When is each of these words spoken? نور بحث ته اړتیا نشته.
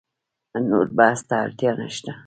نور 0.69 0.87
بحث 0.97 1.19
ته 1.27 1.35
اړتیا 1.43 1.71
نشته. 1.79 2.11